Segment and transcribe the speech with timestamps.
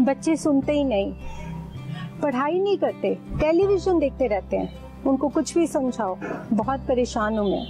[0.00, 1.12] बच्चे सुनते ही नहीं।
[2.22, 6.16] पढ़ाई नहीं करते, टेलीविज़न देखते रहते हैं। उनको कुछ भी समझाओ,
[6.52, 7.66] बहुत परेशान हूँ मैं।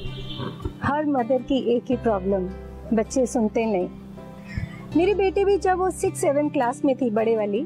[0.83, 2.49] हर मदर की एक ही प्रॉब्लम,
[2.93, 3.89] बच्चे सुनते नहीं।
[4.97, 7.65] मेरी बेटी भी जब वो सिक्स सेवन क्लास में थी, बड़े वाली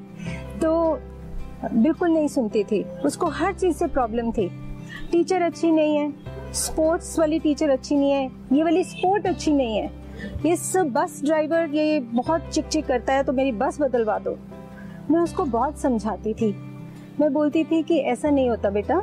[0.63, 0.99] तो
[1.65, 4.49] बिल्कुल नहीं सुनती थी। उसको हर चीज़ से प्रॉब्लम थी।
[5.13, 9.77] टीचर अच्छी नहीं है स्पोर्ट्स वाली टीचर अच्छी नहीं है, ये वाली स्पोर्ट अच्छी नहीं
[9.77, 10.06] है।
[10.47, 14.37] इस बस ड्राइवर ये बहुत चिक चिक करता है तो मेरी बस बदलवा दो।
[15.11, 16.55] मैं उसको बहुत समझाती थी।
[17.21, 18.97] मैं बोलती थी कि ऐसा नहीं होता बेटा।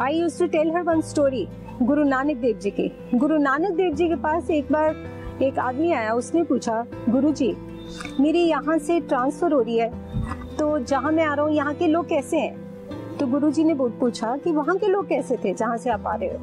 [0.00, 1.46] I use to tell her one story
[1.82, 4.96] Guru Nanak Dev जी की। गुरु नानक देव जी के पास एक बार
[5.42, 7.54] एक आदमी आया, उसने पूछा, गुरु जी,
[8.20, 9.90] मेरी यहाँ से ट्रांसफ़र हो रही है
[10.56, 13.16] तो जहाँ मैं आ रहा हूँ, यहाँ के लोग कैसे हैं?
[13.18, 16.14] तो गुरु जी ने पूछा कि वहाँ के लोग कैसे थे, जहाँ से आप आ
[16.14, 16.38] रहे हो?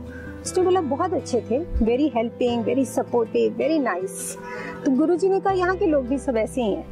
[0.50, 4.38] उसने बोला बहुत अच्छे थे very helping very supportive very nice
[4.86, 6.86] तो गुरु जी ने कहा, यहाँ के लोग भी सब ऐसे ही हैं.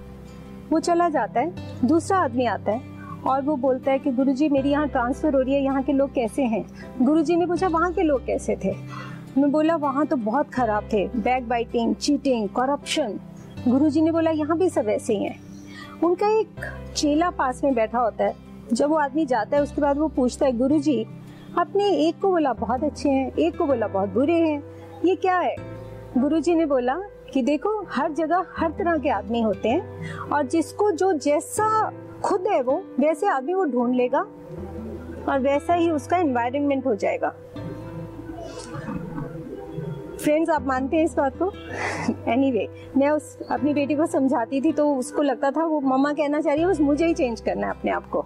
[0.72, 1.54] वो चला जाता है,
[1.86, 2.82] दूसरा आदमी आता है
[3.28, 6.14] और वो बोलता है कि, गुरुजी, मेरी यहाँ ट्रांसफ़र हो रही है, यहाँ के लोग
[6.14, 6.64] कैसे हैं?
[7.02, 8.76] गुरुजी ने पूछा, वहाँ के लोग कैसे थे?
[9.38, 13.20] मैं बोला, वहाँ तो बहुत खराब थे backbiting cheating corruption
[13.68, 15.40] Guruji ने बोला, यहाँ भी सब ऐसे ही हैं.
[16.04, 18.36] उनका एक चेला पास में बैठा होता है,
[18.74, 21.06] जब वो आदमी जाता है, उसके बाद वो पूछता है गुरु जी
[21.60, 24.64] आपने एक को बोला बहुत अच्छे हैं। एक को बोला बहुत बुरे हैं।
[25.06, 25.56] ये क्या है?
[26.18, 26.96] गुरु जी ने बोला
[27.34, 31.92] कि देखो हर जगह हर तरह के आदमी होते हैं और जिसको जो जैसा
[32.24, 34.20] खुद है वो वैसे आदमी वो ढूंढ लेगा
[35.30, 37.34] और वैसा ही उसका एनवायरनमेंट हो जाएगा।
[40.22, 41.52] फ्रेंड्स आप मानते हैं इस बात को?
[42.32, 46.14] एनीवे anyway, मैं उस अपनी बेटी को समझाती थी तो उसको लगता था वो मम्मा
[46.14, 48.26] कहना चाह रही है बस मुझे ही चेंज करना है अपने आप को।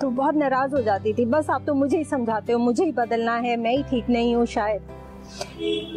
[0.00, 2.92] तो बहुत नाराज़ हो जाती थी। बस आप तो मुझे ही समझाते हो, मुझे ही
[2.92, 4.82] बदलना है, मैं ही ठीक नहीं हूँ शायद।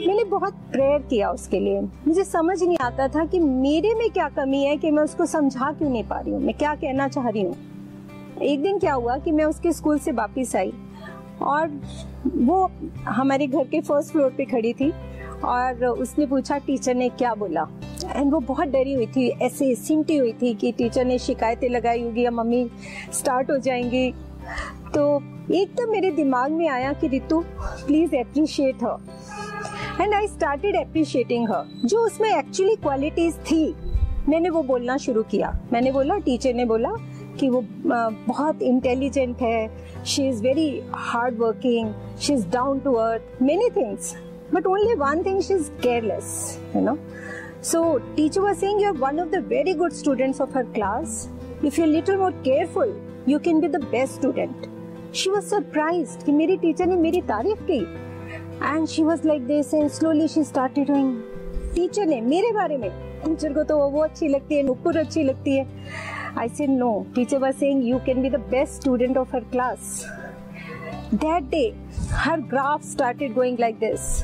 [0.06, 4.30] मैंने बहुत प्रेयर किया उसके लिए। मुझे समझ नहीं आता था कि मेरे में क्या
[4.30, 7.28] कमी है कि मैं उसको समझा क्यों नहीं पा रही हूँ, मैं क्या कहना चाह
[7.30, 7.56] रही हूँ।
[8.44, 10.74] एक दिन क्या हुआ कि मैं उसके स्कूल से वापिस आई
[11.42, 11.70] और
[12.28, 12.70] वो
[13.08, 14.92] हमारे घर के फ़र्स्ट फ्लोर पे खड़ी थी
[15.46, 17.68] और उसने पूछा, टीचर ने क्या बोला?
[18.06, 22.02] एंड वो बहुत डरी हुई थी, ऐसे सिमटी हुई थी कि टीचर ने शिकायतें लगाई
[22.04, 22.70] होगी या मम्मी
[23.14, 24.12] स्टार्ट हो जाएँगी।
[24.94, 25.06] तो
[25.54, 31.50] एकदम तो मेरे दिमाग में आया कि Ritu please appreciate her and I started appreciating
[31.50, 33.64] her जो उसमें एक्चुअली क्वालिटीज थी।
[34.30, 36.90] मैंने वो बोलना शुरू किया। मैंने बोला टीचर ने बोला
[37.40, 39.70] कि वो बहुत इंटेलिजेंट है
[40.06, 44.16] she is very hard working she is down to earth many things
[44.54, 46.98] but only one thing she is careless you know
[47.62, 51.28] so, teacher was saying you're one of the very good students of her class.
[51.62, 52.94] If you're little more careful,
[53.26, 54.68] you can be the best student.
[55.16, 57.80] She was surprise कि मेरी teacher ने मेरी तारीफ़ की।
[58.64, 61.18] And she was like this and slowly she started doing
[61.76, 62.90] teacher ने मेरे बारे में
[63.26, 65.68] टीचर को तो वो अच्छी लगती है, नुपुर अच्छी लगती है।
[66.38, 70.04] I said no teacher was saying you can be the best student of her class
[71.14, 71.66] that day
[72.26, 74.24] her graph started going like this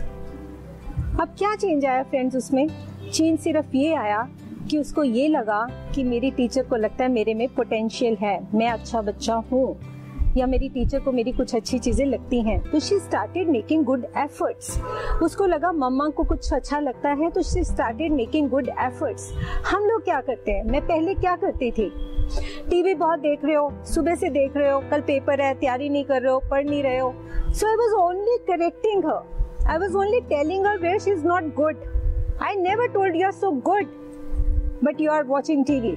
[1.22, 2.67] अब क्या चेंज आया फ्रेंड्स उसमें?
[3.05, 4.27] चेंज सिर्फ़ ये आया
[4.69, 8.69] कि उसको ये लगा कि मेरी टीचर को लगता है मेरे में पोटेंशियल है, मैं
[8.69, 9.75] अच्छा बच्चा हूँ,
[10.38, 14.05] या मेरी टीचर को मेरी कुछ अच्छी चीज़ें लगती हैं। तो she started making good
[14.17, 14.79] efforts
[15.23, 19.31] उसको लगा मम्मा को कुछ अच्छा लगता है तो she started making good efforts
[19.67, 20.63] हम लोग क्या करते हैं?
[20.63, 21.91] मैं पहले क्या करती थी?
[22.69, 26.03] टीवी बहुत देख रहे हो, सुबह से देख रहे हो, कल पेपर है, तैयारी नहीं
[26.03, 27.13] कर रहे हो, पढ़ नहीं रहे हो।
[27.49, 31.53] So I was only correcting her I was only telling her where she is not
[31.55, 31.93] good
[32.53, 33.85] never told you are so good
[34.83, 35.95] but you are watching TV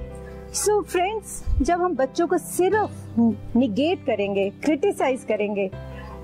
[0.53, 5.69] so so friends जब हम बच्चों को सिर्फ़ निगेट करेंगे criticise करेंगे,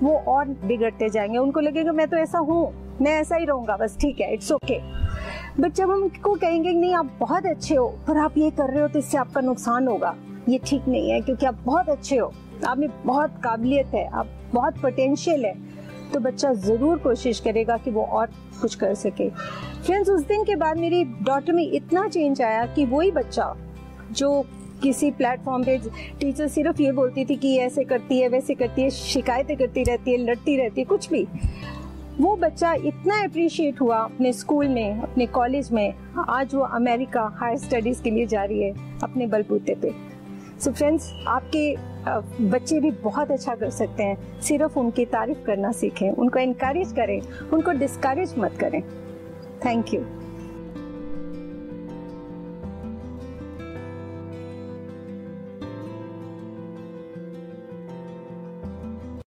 [0.02, 3.96] वो और बिगड़ते जाएँगे। उनको लगेगा, मैं तो ऐसा हूँ, मैं ऐसा ही रहूँगा, बस
[4.00, 4.78] ठीक है इट्स ओके
[5.60, 8.82] बट जब हम उनको कहेंगे नहीं, आप बहुत अच्छे हो, पर आप ये कर रहे
[8.82, 10.14] हो तो इससे आपका नुकसान होगा।
[10.48, 12.32] ये ठीक नहीं है, क्योंकि आप बहुत अच्छे हो
[12.66, 15.54] आप में बहुत काबिलियत है, आप बहुत पोटेंशियल है।
[16.16, 18.26] तो बच्चा ज़रूर कोशिश करेगा कि वो और
[18.60, 22.84] कुछ कर सके। फ्रेंड्स उस दिन के बाद मेरी डॉटर में इतना चेंज आया कि
[22.84, 23.52] वही बच्चा
[24.10, 24.30] जो
[24.82, 25.76] किसी प्लेटफॉर्म पे
[26.20, 30.10] टीचर सिर्फ़ ये बोलती थी कि ऐसे करती है, वैसे करती है, शिकायतें करती रहती
[30.10, 31.26] है, लड़ती रहती है, कुछ भी।
[32.20, 35.94] वो बच्चा इतना अप्रिशिएट हुआ अपने स्कूल में, अपने कॉलेज में,
[36.28, 39.92] आज वो अमेरिका हायर स्टडीज़ के लिए जा रही है, अपने बलबूते पे।
[40.60, 41.74] सो फ्रेंड्स आपके
[42.42, 47.20] बच्चे भी बहुत अच्छा कर सकते हैं। सिर्फ़ उनकी तारीफ़ करना सीखें, उनको इनक्रेज करें,
[47.52, 48.82] उनको डिस्करेज मत करें।
[49.64, 50.00] Thank you